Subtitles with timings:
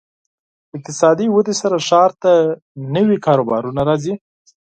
[0.75, 2.31] اقتصادي ودې سره ښار ته
[2.95, 4.13] نوي کاروبارونه راځي.